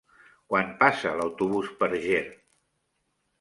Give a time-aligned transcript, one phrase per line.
[0.53, 2.23] Quan passa l'autobús per Ger?